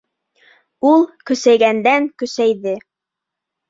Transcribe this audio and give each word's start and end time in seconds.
Ул 0.93 1.05
көсәйгәндән-көсәйҙе. 1.33 2.79